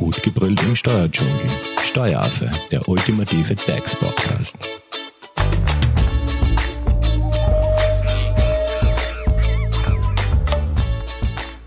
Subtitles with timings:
[0.00, 1.34] Gut gebrüllt im Steuerdschungel.
[1.82, 4.56] Steueraffe, der ultimative DAX-Podcast.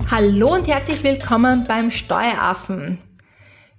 [0.10, 2.98] Hallo und herzlich willkommen beim Steueraffen.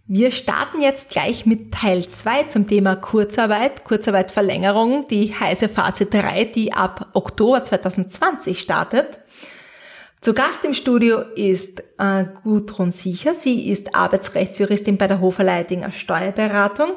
[0.06, 6.44] Wir starten jetzt gleich mit Teil 2 zum Thema Kurzarbeit, Kurzarbeitverlängerung, die heiße Phase 3,
[6.44, 9.18] die ab Oktober 2020 startet.
[10.24, 13.34] Zu Gast im Studio ist äh, Gudrun Sicher.
[13.38, 16.92] Sie ist Arbeitsrechtsjuristin bei der Hofer Leidinger Steuerberatung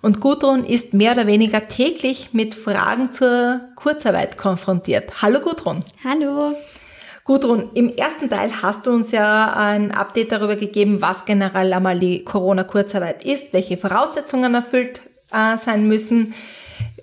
[0.00, 5.20] und Gudrun ist mehr oder weniger täglich mit Fragen zur Kurzarbeit konfrontiert.
[5.20, 5.84] Hallo Gudrun.
[6.02, 6.56] Hallo.
[7.24, 11.98] Gudrun, im ersten Teil hast du uns ja ein Update darüber gegeben, was generell einmal
[11.98, 15.02] die Corona-Kurzarbeit ist, welche Voraussetzungen erfüllt
[15.34, 16.32] äh, sein müssen,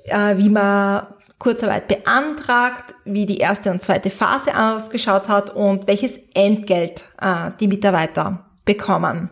[0.05, 1.05] äh, wie man
[1.40, 7.68] Kurzarbeit beantragt, wie die erste und zweite Phase ausgeschaut hat und welches Entgelt äh, die
[7.68, 9.30] Mitarbeiter bekommen.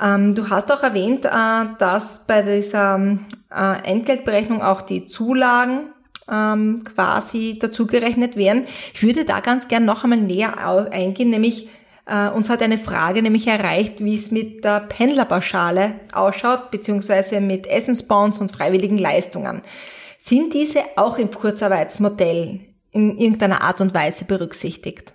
[0.00, 3.00] Ähm, du hast auch erwähnt, äh, dass bei dieser
[3.50, 5.92] äh, Entgeltberechnung auch die Zulagen
[6.30, 8.66] ähm, quasi dazugerechnet werden.
[8.94, 10.56] Ich würde da ganz gern noch einmal näher
[10.90, 11.68] eingehen, nämlich
[12.06, 17.66] äh, uns hat eine Frage nämlich erreicht, wie es mit der Pendlerpauschale ausschaut, beziehungsweise mit
[17.66, 19.62] Essensbonds und freiwilligen Leistungen.
[20.24, 22.60] Sind diese auch im Kurzarbeitsmodell
[22.92, 25.12] in irgendeiner Art und Weise berücksichtigt?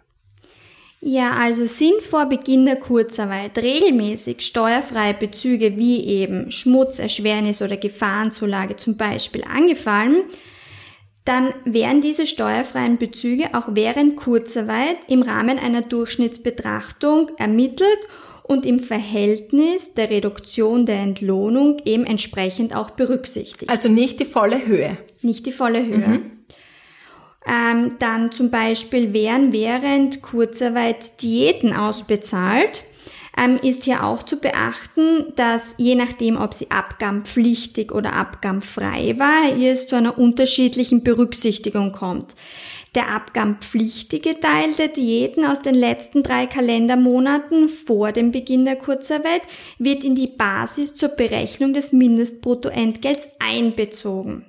[0.99, 8.75] Ja, also sind vor Beginn der Kurzarbeit regelmäßig steuerfreie Bezüge wie eben Schmutzerschwernis oder Gefahrenzulage
[8.75, 10.23] zum Beispiel angefallen,
[11.23, 18.07] dann werden diese steuerfreien Bezüge auch während Kurzarbeit im Rahmen einer Durchschnittsbetrachtung ermittelt
[18.47, 23.69] und im Verhältnis der Reduktion der Entlohnung eben entsprechend auch berücksichtigt.
[23.69, 24.97] Also nicht die volle Höhe.
[25.21, 26.07] Nicht die volle Höhe.
[26.07, 26.31] Mhm.
[27.45, 32.83] Ähm, dann zum Beispiel werden während Kurzarbeit Diäten ausbezahlt.
[33.37, 39.55] Ähm, ist hier auch zu beachten, dass je nachdem, ob sie abgabenpflichtig oder abgabenfrei war,
[39.57, 42.35] es zu einer unterschiedlichen Berücksichtigung kommt.
[42.97, 49.43] Der abgabenpflichtige Teil der Diäten aus den letzten drei Kalendermonaten vor dem Beginn der Kurzarbeit
[49.77, 54.47] wird in die Basis zur Berechnung des Mindestbruttoentgelts einbezogen.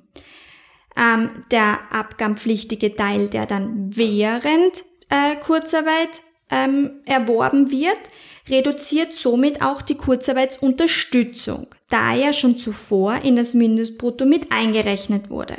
[0.96, 7.98] Ähm, der abgabenpflichtige Teil, der dann während äh, Kurzarbeit ähm, erworben wird,
[8.48, 15.58] reduziert somit auch die Kurzarbeitsunterstützung, da er schon zuvor in das Mindestbrutto mit eingerechnet wurde.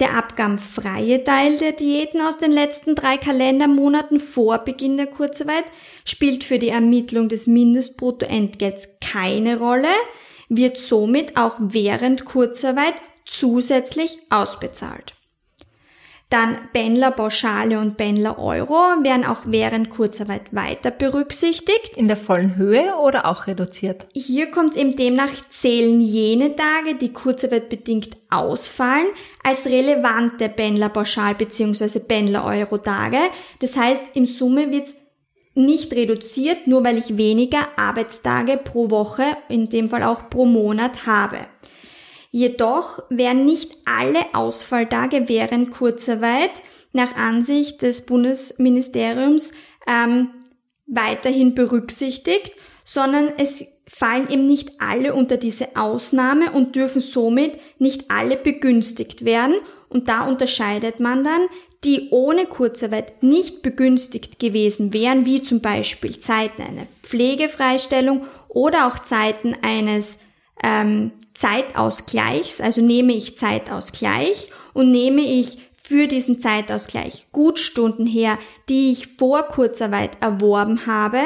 [0.00, 5.64] Der abgabenfreie Teil der Diäten aus den letzten drei Kalendermonaten vor Beginn der Kurzarbeit
[6.04, 9.92] spielt für die Ermittlung des Mindestbruttoentgelts keine Rolle,
[10.48, 12.94] wird somit auch während Kurzarbeit
[13.24, 15.14] zusätzlich ausbezahlt.
[16.34, 18.74] Dann Pendlerpauschale und Pendler-Euro
[19.04, 21.96] werden auch während Kurzarbeit weiter berücksichtigt.
[21.96, 24.08] In der vollen Höhe oder auch reduziert?
[24.12, 29.06] Hier kommt es eben demnach, zählen jene Tage, die Kurzarbeit bedingt ausfallen,
[29.44, 32.00] als relevante Pendlerpauschal- bzw.
[32.00, 33.18] Pendler-Euro-Tage.
[33.60, 34.96] Das heißt, im Summe wird es
[35.54, 41.06] nicht reduziert, nur weil ich weniger Arbeitstage pro Woche, in dem Fall auch pro Monat
[41.06, 41.46] habe.
[42.36, 46.50] Jedoch werden nicht alle Ausfalltage während Kurzarbeit
[46.92, 49.52] nach Ansicht des Bundesministeriums
[49.86, 50.30] ähm,
[50.84, 52.50] weiterhin berücksichtigt,
[52.82, 59.24] sondern es fallen eben nicht alle unter diese Ausnahme und dürfen somit nicht alle begünstigt
[59.24, 59.54] werden.
[59.88, 61.42] Und da unterscheidet man dann,
[61.84, 68.98] die ohne Kurzarbeit nicht begünstigt gewesen wären, wie zum Beispiel Zeiten einer Pflegefreistellung oder auch
[68.98, 70.18] Zeiten eines
[70.62, 78.38] ähm, Zeitausgleichs, also nehme ich Zeitausgleich und nehme ich für diesen Zeitausgleich Gutstunden her,
[78.68, 81.20] die ich vor Kurzarbeit erworben habe,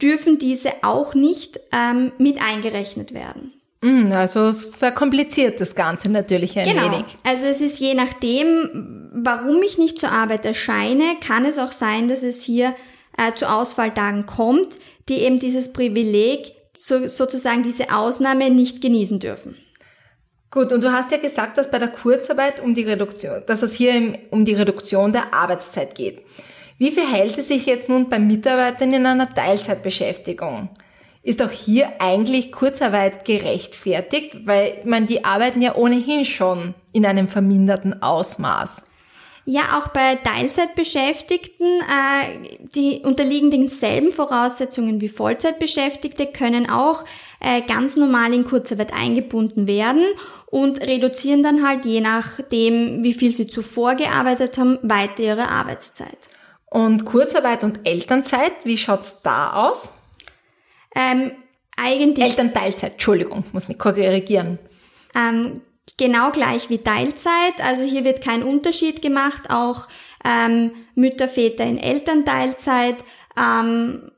[0.00, 3.52] dürfen diese auch nicht ähm, mit eingerechnet werden.
[3.80, 6.92] Mm, also es verkompliziert das Ganze natürlich ein genau.
[6.92, 7.04] wenig.
[7.24, 12.08] Also es ist je nachdem, warum ich nicht zur Arbeit erscheine, kann es auch sein,
[12.08, 12.74] dass es hier
[13.16, 19.56] äh, zu Ausfalltagen kommt, die eben dieses Privileg so, sozusagen diese Ausnahme nicht genießen dürfen.
[20.50, 23.74] Gut, und du hast ja gesagt, dass bei der Kurzarbeit um die Reduktion, dass es
[23.74, 26.22] hier um die Reduktion der Arbeitszeit geht.
[26.78, 30.70] Wie verhält es sich jetzt nun bei Mitarbeitern in einer Teilzeitbeschäftigung?
[31.22, 37.28] Ist auch hier eigentlich Kurzarbeit gerechtfertigt, weil man die arbeiten ja ohnehin schon in einem
[37.28, 38.87] verminderten Ausmaß.
[39.50, 47.06] Ja, auch bei Teilzeitbeschäftigten, äh, die unterliegen denselben Voraussetzungen wie Vollzeitbeschäftigte, können auch
[47.40, 50.04] äh, ganz normal in Kurzarbeit eingebunden werden
[50.50, 56.18] und reduzieren dann halt je nachdem, wie viel sie zuvor gearbeitet haben, weiter ihre Arbeitszeit.
[56.66, 59.94] Und Kurzarbeit und Elternzeit, wie schaut's da aus?
[60.94, 61.32] Ähm,
[61.78, 62.26] eigentlich.
[62.26, 64.58] Elternteilzeit, Entschuldigung, muss mich korrigieren.
[65.14, 65.62] Ähm,
[65.98, 67.62] genau gleich wie Teilzeit.
[67.62, 69.50] Also hier wird kein Unterschied gemacht.
[69.50, 69.88] Auch
[70.24, 73.04] ähm, Mütter, Väter in Elternteilzeit
[73.36, 74.10] ähm,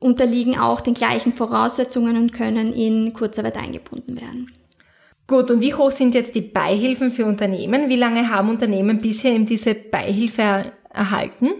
[0.00, 4.52] unterliegen auch den gleichen Voraussetzungen und können in Kurzarbeit eingebunden werden.
[5.26, 7.88] Gut, und wie hoch sind jetzt die Beihilfen für Unternehmen?
[7.88, 11.50] Wie lange haben Unternehmen bisher eben diese Beihilfe erhalten?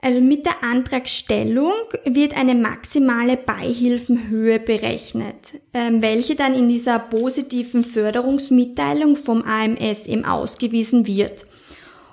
[0.00, 1.72] Also mit der Antragstellung
[2.04, 10.24] wird eine maximale Beihilfenhöhe berechnet, ähm, welche dann in dieser positiven Förderungsmitteilung vom AMS eben
[10.24, 11.46] ausgewiesen wird.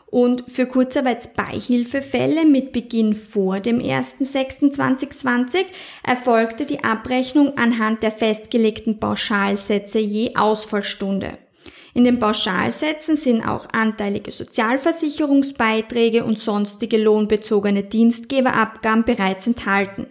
[0.08, 5.66] Und für Kurzarbeitsbeihilfefälle mit Beginn vor dem 1.6.2020
[6.04, 11.38] erfolgte die Abrechnung anhand der festgelegten Pauschalsätze je Ausfallstunde.
[11.96, 20.08] In den Pauschalsätzen sind auch anteilige Sozialversicherungsbeiträge und sonstige lohnbezogene Dienstgeberabgaben bereits enthalten.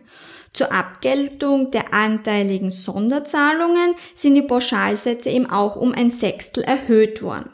[0.54, 7.50] Zur Abgeltung der anteiligen Sonderzahlungen sind die Pauschalsätze eben auch um ein Sechstel erhöht worden.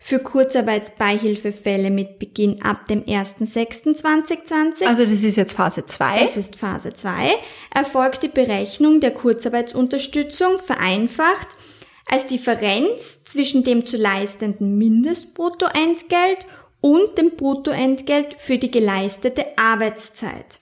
[0.00, 6.20] Für Kurzarbeitsbeihilfefälle mit Beginn ab dem 1.6.2020, Also das ist jetzt Phase 2.
[6.22, 7.34] das ist Phase 2,
[7.74, 11.48] erfolgt die Berechnung der Kurzarbeitsunterstützung vereinfacht
[12.08, 16.46] als Differenz zwischen dem zu leistenden Mindestbruttoentgelt
[16.80, 20.60] und dem Bruttoentgelt für die geleistete Arbeitszeit.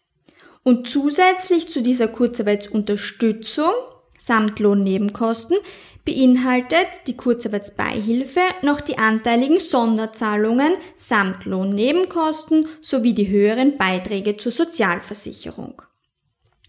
[0.62, 3.72] Und zusätzlich zu dieser Kurzarbeitsunterstützung
[4.18, 5.56] samt Lohnnebenkosten
[6.04, 15.82] beinhaltet die Kurzarbeitsbeihilfe noch die anteiligen Sonderzahlungen samt Lohnnebenkosten sowie die höheren Beiträge zur Sozialversicherung.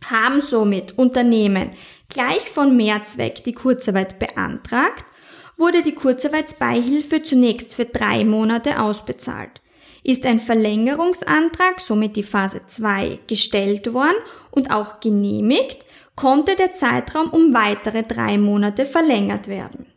[0.04, 1.72] Haben somit Unternehmen
[2.10, 5.06] gleich von Mehrzweck die Kurzarbeit beantragt,
[5.58, 9.62] wurde die Kurzarbeitsbeihilfe zunächst für drei Monate ausbezahlt.
[10.04, 14.18] Ist ein Verlängerungsantrag, somit die Phase 2, gestellt worden
[14.52, 19.88] und auch genehmigt, konnte der Zeitraum um weitere drei Monate verlängert werden.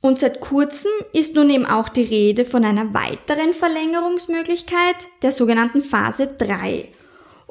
[0.00, 5.80] Und seit kurzem ist nun eben auch die Rede von einer weiteren Verlängerungsmöglichkeit, der sogenannten
[5.80, 6.88] Phase 3.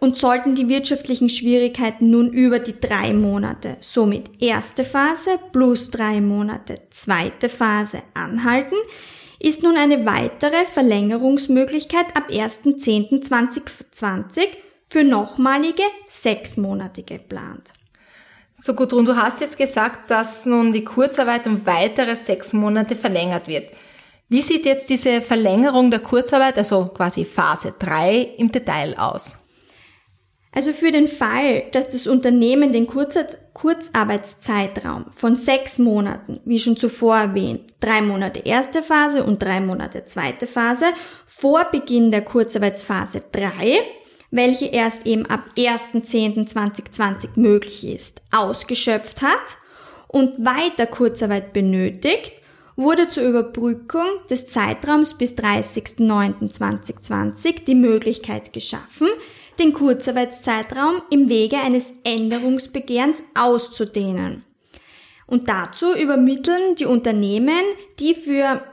[0.03, 6.21] Und sollten die wirtschaftlichen Schwierigkeiten nun über die drei Monate, somit erste Phase plus drei
[6.21, 8.74] Monate, zweite Phase anhalten,
[9.39, 14.48] ist nun eine weitere Verlängerungsmöglichkeit ab 1.10.2020
[14.89, 17.71] für nochmalige sechs Monate geplant.
[18.59, 23.48] So Gudrun, du hast jetzt gesagt, dass nun die Kurzarbeit um weitere sechs Monate verlängert
[23.48, 23.69] wird.
[24.30, 29.38] Wie sieht jetzt diese Verlängerung der Kurzarbeit, also quasi Phase 3, im Detail aus?
[30.53, 37.15] Also für den Fall, dass das Unternehmen den Kurzarbeitszeitraum von sechs Monaten, wie schon zuvor
[37.15, 40.88] erwähnt, drei Monate erste Phase und drei Monate zweite Phase,
[41.25, 43.80] vor Beginn der Kurzarbeitsphase 3,
[44.30, 49.56] welche erst eben ab 1.10.2020 möglich ist, ausgeschöpft hat
[50.09, 52.33] und weiter Kurzarbeit benötigt,
[52.75, 59.07] wurde zur Überbrückung des Zeitraums bis 30.09.2020 die Möglichkeit geschaffen,
[59.61, 64.43] den Kurzarbeitszeitraum im Wege eines Änderungsbegehrens auszudehnen.
[65.27, 67.61] Und dazu übermitteln die Unternehmen
[67.99, 68.63] die für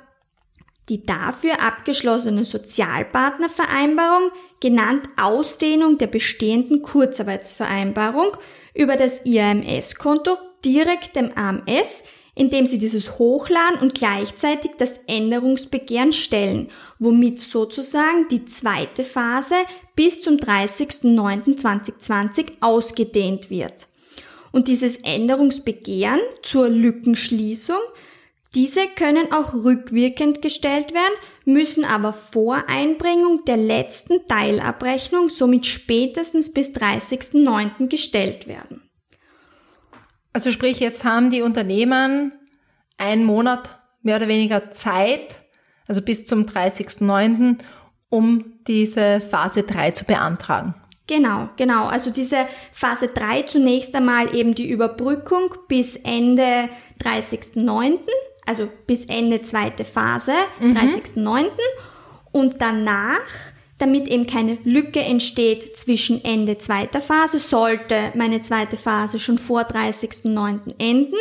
[0.89, 4.31] die dafür abgeschlossene Sozialpartnervereinbarung,
[4.61, 8.39] genannt Ausdehnung der bestehenden Kurzarbeitsvereinbarung,
[8.75, 12.03] über das IAMS-Konto direkt dem AMS
[12.39, 16.71] indem sie dieses hochladen und gleichzeitig das Änderungsbegehren stellen,
[17.01, 19.57] womit sozusagen die zweite Phase
[19.99, 23.89] bis zum 30.09.2020 ausgedehnt wird.
[24.53, 27.81] Und dieses Änderungsbegehren zur Lückenschließung,
[28.55, 31.15] diese können auch rückwirkend gestellt werden,
[31.45, 37.89] müssen aber vor Einbringung der letzten Teilabrechnung, somit spätestens bis 30.09.
[37.89, 38.89] gestellt werden.
[40.33, 42.31] Also sprich, jetzt haben die Unternehmen
[42.99, 45.41] einen Monat mehr oder weniger Zeit,
[45.89, 47.59] also bis zum 30.09.,
[48.11, 50.75] um diese Phase 3 zu beantragen.
[51.07, 51.87] Genau, genau.
[51.87, 56.69] Also diese Phase 3 zunächst einmal eben die Überbrückung bis Ende
[57.03, 57.99] 30.09.,
[58.45, 60.77] also bis Ende zweite Phase, mhm.
[60.77, 61.47] 30.09.
[62.31, 63.21] Und danach
[63.79, 69.63] damit eben keine Lücke entsteht zwischen Ende zweiter Phase, sollte meine zweite Phase schon vor
[69.63, 70.75] 30.09.
[70.79, 71.15] enden.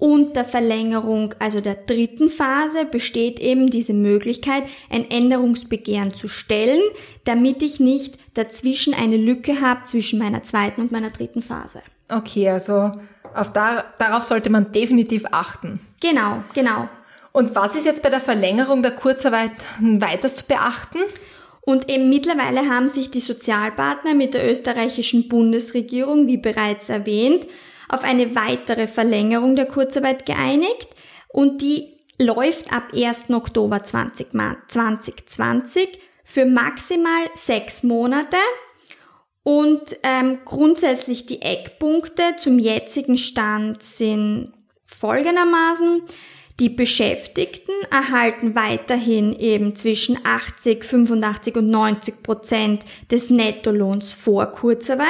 [0.00, 6.80] Und der Verlängerung, also der dritten Phase, besteht eben diese Möglichkeit, ein Änderungsbegehren zu stellen,
[7.24, 11.82] damit ich nicht dazwischen eine Lücke habe zwischen meiner zweiten und meiner dritten Phase.
[12.08, 12.92] Okay, also
[13.34, 15.80] auf da, darauf sollte man definitiv achten.
[16.00, 16.88] Genau, genau.
[17.32, 21.00] Und was ist jetzt bei der Verlängerung der Kurzarbeit weiters zu beachten?
[21.60, 27.46] Und eben mittlerweile haben sich die Sozialpartner mit der österreichischen Bundesregierung, wie bereits erwähnt,
[27.90, 30.88] auf eine weitere Verlängerung der Kurzarbeit geeinigt
[31.28, 33.30] und die läuft ab 1.
[33.30, 38.36] Oktober 2020 für maximal sechs Monate
[39.42, 44.52] und ähm, grundsätzlich die Eckpunkte zum jetzigen Stand sind
[44.86, 46.02] folgendermaßen.
[46.60, 55.08] Die Beschäftigten erhalten weiterhin eben zwischen 80, 85 und 90 Prozent des Nettolohns vor Kurzarbeit.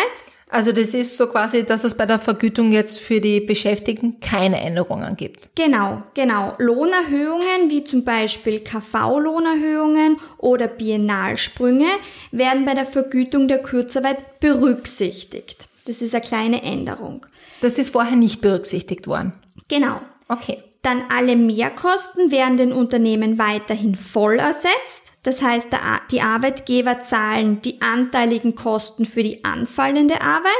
[0.50, 4.60] Also das ist so quasi, dass es bei der Vergütung jetzt für die Beschäftigten keine
[4.60, 5.50] Änderungen gibt.
[5.54, 6.54] Genau, genau.
[6.58, 11.88] Lohnerhöhungen wie zum Beispiel KV-Lohnerhöhungen oder Biennalsprünge
[12.32, 15.68] werden bei der Vergütung der Kurzarbeit berücksichtigt.
[15.86, 17.26] Das ist eine kleine Änderung.
[17.60, 19.34] Das ist vorher nicht berücksichtigt worden.
[19.68, 20.00] Genau.
[20.28, 20.62] Okay.
[20.82, 25.09] Dann alle Mehrkosten werden den Unternehmen weiterhin voll ersetzt.
[25.22, 25.68] Das heißt,
[26.10, 30.52] die Arbeitgeber zahlen die anteiligen Kosten für die anfallende Arbeit,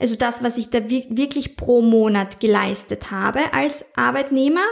[0.00, 4.64] also das, was ich da wirklich pro Monat geleistet habe als Arbeitnehmer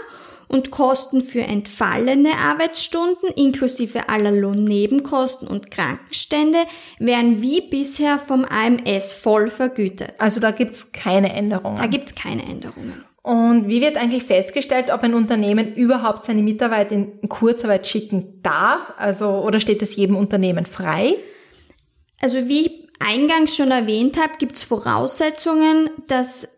[0.49, 6.65] und Kosten für entfallene Arbeitsstunden inklusive aller Lohnnebenkosten und Krankenstände
[6.99, 10.15] werden wie bisher vom AMS voll vergütet.
[10.19, 11.77] Also da gibt's keine Änderungen.
[11.77, 13.05] Da gibt's keine Änderungen.
[13.29, 18.95] Und wie wird eigentlich festgestellt, ob ein Unternehmen überhaupt seine Mitarbeiter in Kurzarbeit schicken darf?
[18.97, 21.15] Also, oder steht es jedem Unternehmen frei?
[22.23, 26.49] Also, wie ich eingangs schon erwähnt habe, gibt es Voraussetzungen, dass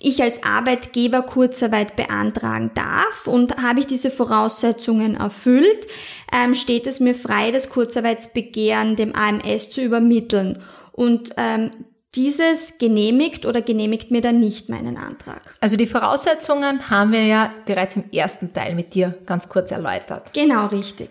[0.00, 5.86] ich als Arbeitgeber Kurzarbeit beantragen darf und habe ich diese Voraussetzungen erfüllt,
[6.32, 10.58] ähm, steht es mir frei, das Kurzarbeitsbegehren dem AMS zu übermitteln.
[10.90, 11.70] Und ähm,
[12.16, 15.54] dieses genehmigt oder genehmigt mir dann nicht meinen Antrag.
[15.60, 20.32] Also die Voraussetzungen haben wir ja bereits im ersten Teil mit dir ganz kurz erläutert.
[20.32, 21.10] Genau, richtig.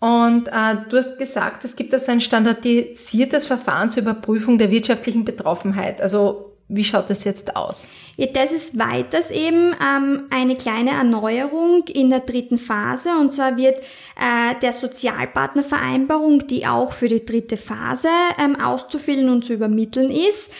[0.00, 5.24] Und äh, du hast gesagt, es gibt also ein standardisiertes Verfahren zur Überprüfung der wirtschaftlichen
[5.24, 6.00] Betroffenheit.
[6.00, 7.88] Also wie schaut das jetzt aus?
[8.16, 13.10] Ja, das ist weiters eben ähm, eine kleine Erneuerung in der dritten Phase.
[13.20, 19.44] Und zwar wird äh, der Sozialpartnervereinbarung, die auch für die dritte Phase ähm, auszufüllen und
[19.44, 20.50] zu übermitteln ist,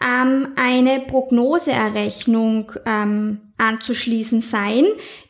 [0.00, 4.84] ähm, eine Prognoseerrechnung ähm, anzuschließen sein,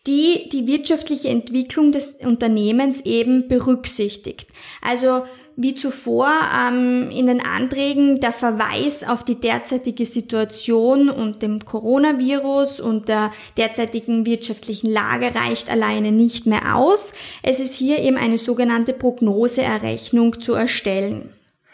[0.07, 4.49] die die wirtschaftliche Entwicklung des Unternehmens eben berücksichtigt.
[4.83, 5.23] Also
[5.61, 12.79] wie zuvor ähm, in den Anträgen der Verweis auf die derzeitige Situation und dem Coronavirus
[12.79, 17.13] und der derzeitigen wirtschaftlichen Lage reicht alleine nicht mehr aus.
[17.43, 21.31] Es ist hier eben eine sogenannte Prognoseerrechnung zu erstellen.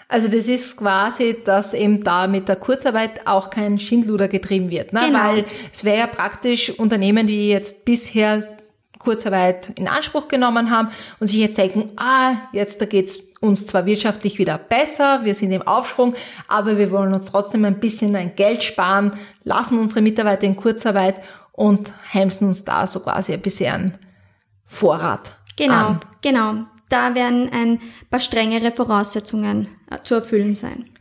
[0.09, 4.95] Also das ist quasi, dass eben da mit der Kurzarbeit auch kein Schindluder getrieben wird.
[4.95, 5.01] Ne?
[5.07, 5.19] Genau.
[5.19, 8.43] Weil es wäre ja praktisch Unternehmen, die jetzt bisher
[9.05, 10.89] Kurzarbeit in Anspruch genommen haben
[11.21, 15.53] und sich jetzt denken, ah, jetzt da geht's uns zwar wirtschaftlich wieder besser, wir sind
[15.53, 16.15] im Aufschwung,
[16.49, 21.17] aber wir wollen uns trotzdem ein bisschen ein Geld sparen, lassen unsere Mitarbeiter in Kurzarbeit
[21.53, 23.99] und heimsen uns da so quasi ein bisschen einen
[24.65, 25.37] Vorrat.
[25.57, 26.01] Genau, an.
[26.23, 26.55] genau.
[26.89, 27.81] Da werden ein
[28.11, 30.94] paar strengere Voraussetzungen äh, zu erfüllen sein.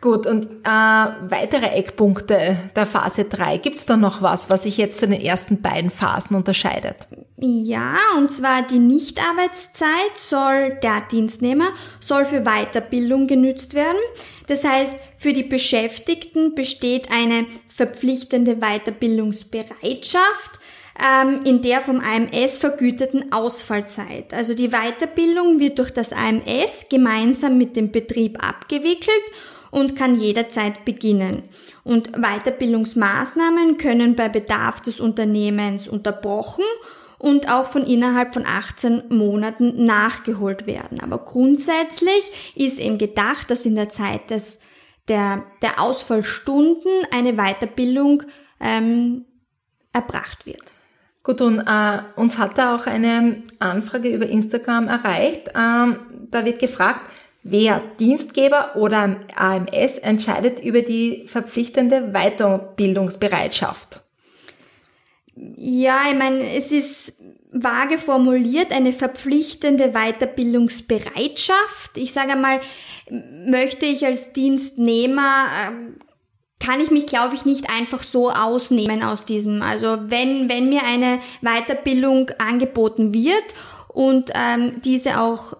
[0.00, 3.58] Gut, und äh, weitere Eckpunkte der Phase 3.
[3.58, 6.96] Gibt es da noch was, was sich jetzt zu den ersten beiden Phasen unterscheidet?
[7.36, 13.98] Ja, und zwar die Nichtarbeitszeit soll der Dienstnehmer soll für Weiterbildung genützt werden.
[14.46, 20.60] Das heißt, für die Beschäftigten besteht eine verpflichtende Weiterbildungsbereitschaft
[20.98, 24.32] ähm, in der vom AMS vergüteten Ausfallzeit.
[24.32, 29.24] Also die Weiterbildung wird durch das AMS gemeinsam mit dem Betrieb abgewickelt
[29.70, 31.44] und kann jederzeit beginnen.
[31.84, 36.64] Und Weiterbildungsmaßnahmen können bei Bedarf des Unternehmens unterbrochen
[37.18, 41.00] und auch von innerhalb von 18 Monaten nachgeholt werden.
[41.00, 44.58] Aber grundsätzlich ist eben gedacht, dass in der Zeit des,
[45.08, 48.22] der, der Ausfallstunden eine Weiterbildung
[48.58, 49.26] ähm,
[49.92, 50.72] erbracht wird.
[51.22, 55.50] Gut, und äh, uns hat da auch eine Anfrage über Instagram erreicht.
[55.54, 55.96] Ähm,
[56.30, 57.02] da wird gefragt,
[57.42, 64.02] Wer Dienstgeber oder AMS entscheidet über die verpflichtende Weiterbildungsbereitschaft?
[65.56, 67.14] Ja, ich meine, es ist
[67.52, 71.96] vage formuliert eine verpflichtende Weiterbildungsbereitschaft.
[71.96, 72.60] Ich sage einmal,
[73.10, 75.96] möchte ich als Dienstnehmer ähm,
[76.60, 79.62] kann ich mich, glaube ich, nicht einfach so ausnehmen aus diesem.
[79.62, 83.54] Also wenn, wenn mir eine Weiterbildung angeboten wird
[83.88, 85.56] und ähm, diese auch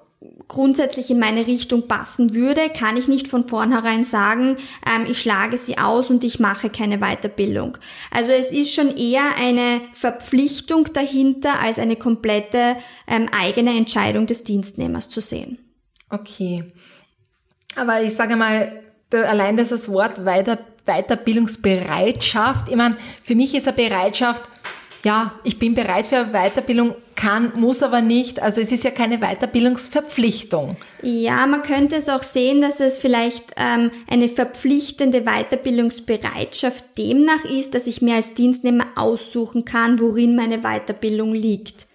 [0.50, 5.57] grundsätzlich in meine Richtung passen würde, kann ich nicht von vornherein sagen, ähm, ich schlage
[5.57, 7.78] sie aus und ich mache keine Weiterbildung.
[8.11, 12.76] Also es ist schon eher eine Verpflichtung dahinter, als eine komplette
[13.07, 15.59] ähm, eigene Entscheidung des Dienstnehmers zu sehen.
[16.11, 16.64] Okay.
[17.76, 23.76] Aber ich sage mal, allein das Wort Weiter, Weiterbildungsbereitschaft, ich meine, für mich ist eine
[23.76, 24.42] Bereitschaft,
[25.04, 28.40] ja, ich bin bereit für Weiterbildung, kann, muss aber nicht.
[28.40, 30.76] Also es ist ja keine Weiterbildungsverpflichtung.
[31.02, 37.75] Ja, man könnte es auch sehen, dass es vielleicht ähm, eine verpflichtende Weiterbildungsbereitschaft demnach ist,
[37.75, 41.87] dass ich mir als Dienstnehmer aussuchen kann, worin meine Weiterbildung liegt.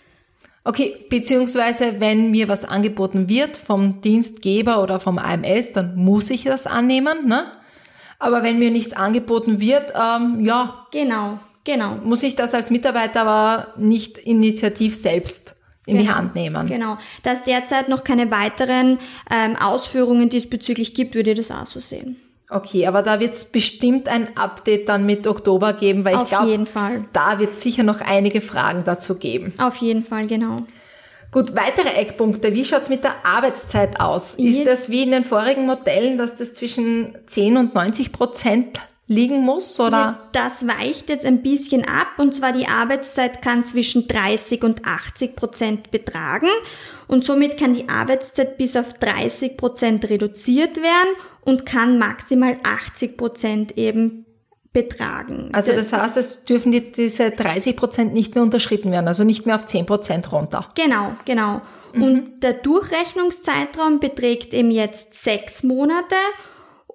[0.64, 6.44] Okay, beziehungsweise wenn mir was angeboten wird vom Dienstgeber oder vom AMS, dann muss ich
[6.44, 7.52] das annehmen, ne?
[8.18, 10.86] Aber wenn mir nichts angeboten wird, ähm, ja.
[10.92, 11.96] Genau, genau.
[12.04, 15.56] Muss ich das als Mitarbeiter aber nicht initiativ selbst
[15.86, 16.68] in genau, die Hand nehmen.
[16.68, 16.98] Genau.
[17.24, 21.80] Da es derzeit noch keine weiteren ähm, Ausführungen diesbezüglich gibt, würde ich das auch so
[21.80, 22.18] sehen.
[22.50, 26.30] Okay, aber da wird es bestimmt ein Update dann mit Oktober geben, weil Auf ich
[26.30, 26.64] glaube,
[27.12, 29.54] da wird sicher noch einige Fragen dazu geben.
[29.58, 30.58] Auf jeden Fall, genau.
[31.32, 32.54] Gut, weitere Eckpunkte.
[32.54, 34.36] Wie schaut's mit der Arbeitszeit aus?
[34.36, 39.42] Ist das wie in den vorigen Modellen, dass das zwischen 10 und 90 Prozent liegen
[39.42, 39.80] muss?
[39.80, 40.28] Oder?
[40.32, 45.36] Das weicht jetzt ein bisschen ab und zwar die Arbeitszeit kann zwischen 30 und 80
[45.36, 46.50] Prozent betragen
[47.08, 53.18] und somit kann die Arbeitszeit bis auf 30 Prozent reduziert werden und kann maximal 80
[53.18, 54.26] Prozent eben
[54.74, 55.50] betragen.
[55.54, 59.46] Also das heißt, es dürfen die, diese 30 Prozent nicht mehr unterschritten werden, also nicht
[59.46, 60.68] mehr auf 10 Prozent runter.
[60.76, 61.62] Genau, genau.
[61.94, 66.16] Und der Durchrechnungszeitraum beträgt eben jetzt sechs Monate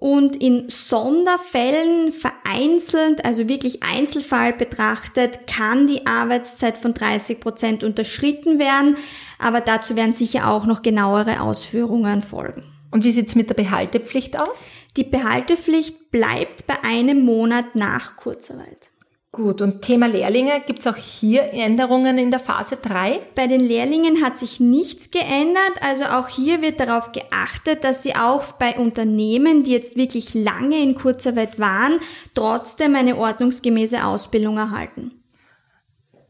[0.01, 8.57] und in Sonderfällen vereinzelt, also wirklich Einzelfall betrachtet, kann die Arbeitszeit von 30 Prozent unterschritten
[8.57, 8.97] werden,
[9.37, 12.63] aber dazu werden sicher auch noch genauere Ausführungen folgen.
[12.89, 14.67] Und wie sieht's mit der Behaltepflicht aus?
[14.97, 18.90] Die Behaltepflicht bleibt bei einem Monat nach Kurzarbeit.
[19.33, 23.17] Gut, und Thema Lehrlinge, gibt's auch hier Änderungen in der Phase 3?
[23.33, 28.13] Bei den Lehrlingen hat sich nichts geändert, also auch hier wird darauf geachtet, dass sie
[28.13, 32.01] auch bei Unternehmen, die jetzt wirklich lange in Kurzarbeit waren,
[32.35, 35.11] trotzdem eine ordnungsgemäße Ausbildung erhalten.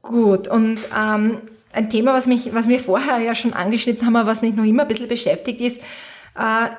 [0.03, 1.39] Gut, und ähm,
[1.73, 4.63] ein Thema, was mich, was wir vorher ja schon angeschnitten haben, aber was mich noch
[4.63, 5.81] immer ein bisschen beschäftigt ist,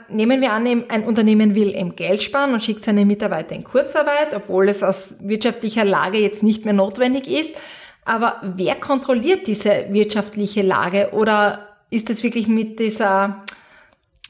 [0.09, 4.35] nehmen wir an, ein Unternehmen will eben Geld sparen und schickt seine Mitarbeiter in Kurzarbeit,
[4.35, 7.55] obwohl es aus wirtschaftlicher Lage jetzt nicht mehr notwendig ist.
[8.05, 13.45] Aber wer kontrolliert diese wirtschaftliche Lage oder ist es wirklich mit dieser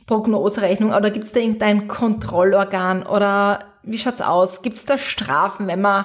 [0.07, 4.63] Prognoserechnung oder gibt es da irgendein Kontrollorgan oder wie schaut's aus?
[4.63, 6.05] Gibt es da Strafen, wenn man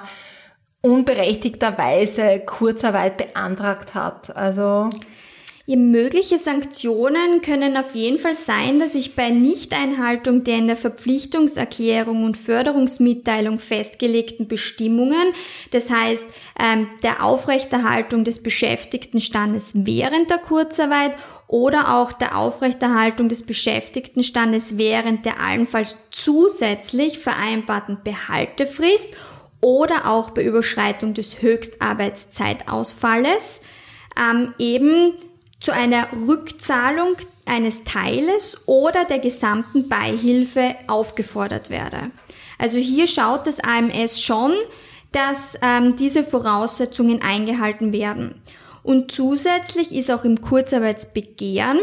[0.80, 4.34] unberechtigterweise Kurzarbeit beantragt hat?
[4.36, 4.88] Also
[5.70, 10.78] Ja, mögliche Sanktionen können auf jeden Fall sein, dass ich bei Nichteinhaltung der in der
[10.78, 15.34] Verpflichtungserklärung und Förderungsmitteilung festgelegten Bestimmungen,
[15.70, 16.24] das heißt
[16.58, 21.12] ähm, der Aufrechterhaltung des Beschäftigtenstandes während der Kurzarbeit
[21.48, 29.12] oder auch der Aufrechterhaltung des Beschäftigtenstandes während der allenfalls zusätzlich vereinbarten Behaltefrist
[29.60, 33.60] oder auch bei Überschreitung des Höchstarbeitszeitausfalles
[34.18, 35.12] ähm, eben
[35.60, 42.10] zu einer Rückzahlung eines Teiles oder der gesamten Beihilfe aufgefordert werde.
[42.58, 44.52] Also hier schaut das AMS schon,
[45.12, 48.42] dass ähm, diese Voraussetzungen eingehalten werden.
[48.82, 51.78] Und zusätzlich ist auch im Kurzarbeitsbegehren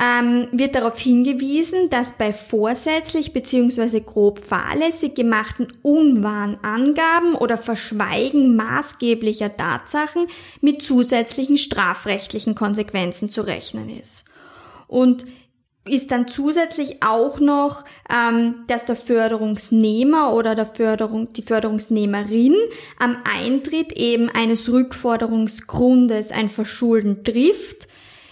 [0.00, 4.00] ähm, wird darauf hingewiesen, dass bei vorsätzlich bzw.
[4.00, 10.28] grob fahrlässig gemachten unwahren Angaben oder Verschweigen maßgeblicher Tatsachen
[10.60, 14.26] mit zusätzlichen strafrechtlichen Konsequenzen zu rechnen ist.
[14.86, 15.26] Und
[15.84, 22.54] ist dann zusätzlich auch noch, ähm, dass der Förderungsnehmer oder der Förderung, die Förderungsnehmerin
[22.98, 27.88] am Eintritt eben eines Rückforderungsgrundes ein Verschulden trifft,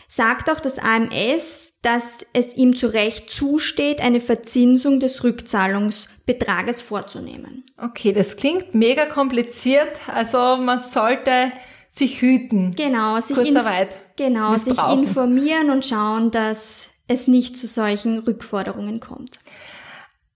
[0.09, 7.65] sagt auch das AMS, dass es ihm zu Recht zusteht, eine Verzinsung des Rückzahlungsbetrages vorzunehmen.
[7.77, 9.89] Okay, das klingt mega kompliziert.
[10.13, 11.53] Also man sollte
[11.91, 12.75] sich hüten.
[12.77, 19.41] Genau, sich, Kurzarbeit genau, sich informieren und schauen, dass es nicht zu solchen Rückforderungen kommt.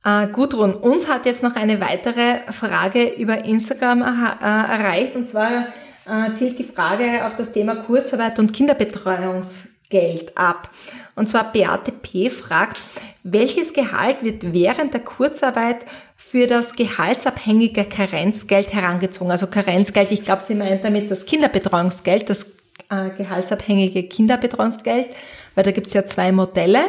[0.04, 4.04] Äh, Gudrun, uns hat jetzt noch eine weitere Frage über Instagram äh,
[4.44, 5.66] erreicht und zwar
[6.10, 10.70] äh, zielt die Frage auf das Thema Kurzarbeit und Kinderbetreuungsgeld ab.
[11.14, 12.30] Und zwar Beate P.
[12.30, 12.80] fragt,
[13.22, 15.78] welches Gehalt wird während der Kurzarbeit
[16.16, 19.30] für das gehaltsabhängige Karenzgeld herangezogen?
[19.30, 22.46] Also Karenzgeld, ich glaube, sie meint damit das Kinderbetreuungsgeld, das
[22.88, 25.08] äh, gehaltsabhängige Kinderbetreuungsgeld,
[25.54, 26.80] weil da gibt's ja zwei Modelle.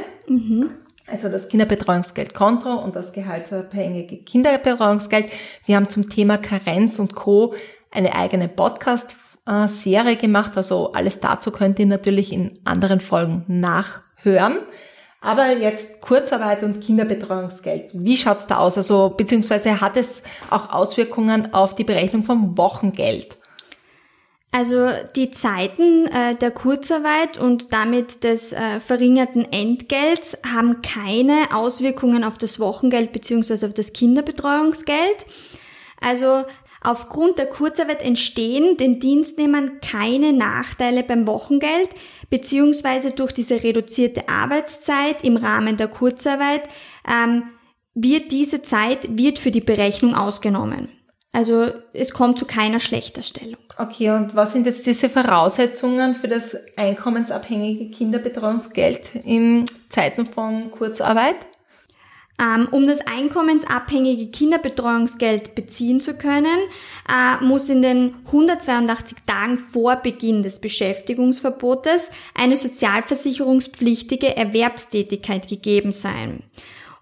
[1.07, 5.27] Also das Kinderbetreuungsgeldkonto und das gehaltsabhängige Kinderbetreuungsgeld.
[5.65, 7.53] Wir haben zum Thema Karenz und Co.
[7.91, 10.53] eine eigene Podcast-Serie gemacht.
[10.55, 14.59] Also alles dazu könnt ihr natürlich in anderen Folgen nachhören.
[15.23, 17.91] Aber jetzt Kurzarbeit und Kinderbetreuungsgeld.
[17.93, 18.77] Wie schaut's da aus?
[18.77, 23.37] Also beziehungsweise hat es auch Auswirkungen auf die Berechnung vom Wochengeld?
[24.53, 32.25] Also die Zeiten äh, der Kurzarbeit und damit des äh, verringerten Entgelts haben keine Auswirkungen
[32.25, 35.25] auf das Wochengeld beziehungsweise auf das Kinderbetreuungsgeld.
[36.01, 36.43] Also
[36.81, 41.89] aufgrund der Kurzarbeit entstehen den Dienstnehmern keine Nachteile beim Wochengeld
[42.29, 46.63] beziehungsweise durch diese reduzierte Arbeitszeit im Rahmen der Kurzarbeit
[47.07, 47.43] ähm,
[47.93, 50.89] wird diese Zeit wird für die Berechnung ausgenommen.
[51.33, 53.61] Also es kommt zu keiner Schlechterstellung.
[53.77, 61.35] Okay, und was sind jetzt diese Voraussetzungen für das einkommensabhängige Kinderbetreuungsgeld in Zeiten von Kurzarbeit?
[62.41, 66.57] Ähm, um das einkommensabhängige Kinderbetreuungsgeld beziehen zu können,
[67.07, 76.41] äh, muss in den 182 Tagen vor Beginn des Beschäftigungsverbotes eine sozialversicherungspflichtige Erwerbstätigkeit gegeben sein.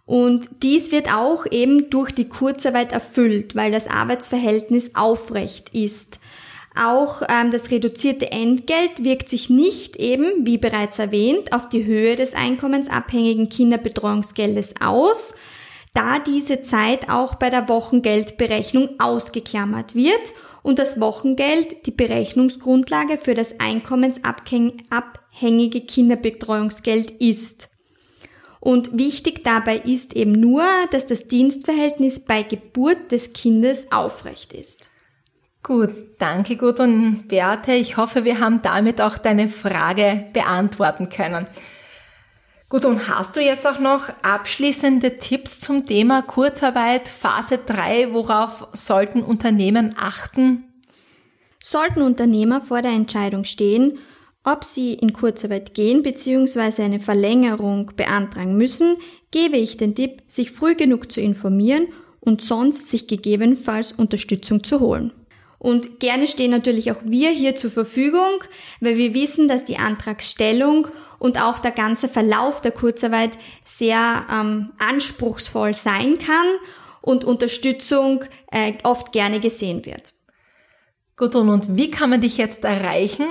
[0.05, 6.19] Und dies wird auch eben durch die Kurzarbeit erfüllt, weil das Arbeitsverhältnis aufrecht ist.
[6.75, 12.15] Auch ähm, das reduzierte Entgelt wirkt sich nicht eben, wie bereits erwähnt, auf die Höhe
[12.15, 15.33] des einkommensabhängigen Kinderbetreuungsgeldes aus,
[15.93, 23.33] da diese Zeit auch bei der Wochengeldberechnung ausgeklammert wird und das Wochengeld die Berechnungsgrundlage für
[23.33, 27.69] das einkommensabhängige Kinderbetreuungsgeld ist.
[28.59, 34.91] Und wichtig dabei ist eben nur, dass das Dienstverhältnis bei Geburt des Kindes aufrecht ist.
[35.61, 37.73] Gut, danke Gudrun Beate.
[37.73, 41.47] Ich hoffe, wir haben damit auch deine Frage beantworten können.
[42.69, 48.13] Gut, und hast du jetzt auch noch abschließende Tipps zum Thema Kurzarbeit Phase 3?
[48.13, 50.65] Worauf sollten Unternehmen achten?
[51.61, 53.99] Sollten Unternehmer vor der Entscheidung stehen,
[54.43, 56.83] ob sie in Kurzarbeit gehen bzw.
[56.83, 58.95] eine Verlängerung beantragen müssen,
[59.31, 61.87] gebe ich den Tipp, sich früh genug zu informieren
[62.19, 65.11] und sonst sich gegebenenfalls Unterstützung zu holen.
[65.59, 68.41] Und gerne stehen natürlich auch wir hier zur Verfügung,
[68.79, 70.87] weil wir wissen, dass die Antragstellung
[71.19, 76.47] und auch der ganze Verlauf der Kurzarbeit sehr ähm, anspruchsvoll sein kann
[77.01, 80.13] und Unterstützung äh, oft gerne gesehen wird.
[81.17, 83.27] Gut, und wie kann man dich jetzt erreichen?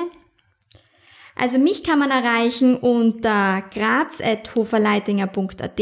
[1.34, 5.80] Also mich kann man erreichen unter graz.hoferleitinger.at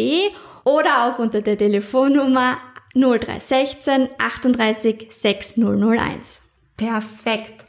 [0.62, 2.58] oder auch unter der Telefonnummer
[2.96, 6.40] 0316 38 6001.
[6.76, 7.64] Perfekt.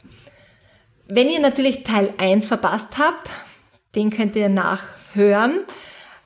[1.06, 3.30] Wenn ihr natürlich Teil 1 verpasst habt,
[3.94, 5.60] den könnt ihr nachhören.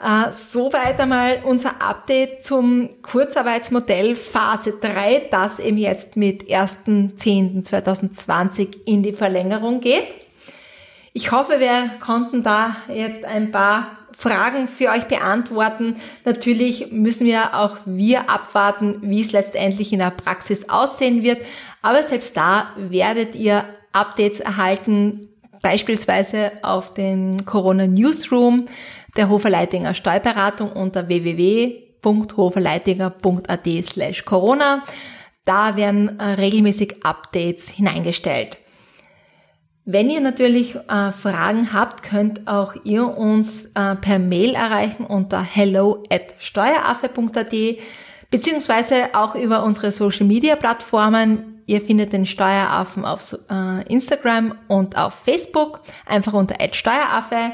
[0.03, 9.05] Äh, soweit einmal unser Update zum Kurzarbeitsmodell Phase 3, das eben jetzt mit 1.10.2020 in
[9.05, 10.09] die Verlängerung geht.
[11.13, 15.97] Ich hoffe, wir konnten da jetzt ein paar Fragen für euch beantworten.
[16.25, 21.39] Natürlich müssen wir auch wir abwarten, wie es letztendlich in der Praxis aussehen wird.
[21.83, 25.29] Aber selbst da werdet ihr Updates erhalten,
[25.63, 28.67] beispielsweise auf den Corona Newsroom
[29.17, 34.85] der Hoferleitinger Steuerberatung unter www.hoferleitinger.at slash Corona.
[35.45, 38.59] Da werden äh, regelmäßig Updates hineingestellt.
[39.85, 45.43] Wenn ihr natürlich äh, Fragen habt, könnt auch ihr uns äh, per Mail erreichen unter
[45.43, 47.53] hello at steueraffe.at
[48.31, 51.63] beziehungsweise auch über unsere Social Media Plattformen.
[51.67, 57.53] Ihr findet den Steueraffen auf äh, Instagram und auf Facebook, einfach unter @steueraffe.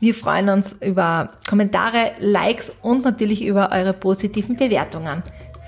[0.00, 5.22] Wir freuen uns über Kommentare, Likes und natürlich über eure positiven Bewertungen.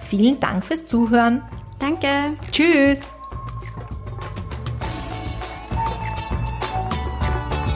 [0.08, 1.42] Vielen Dank fürs Zuhören.
[1.78, 2.36] Danke.
[2.50, 3.21] Tschüss.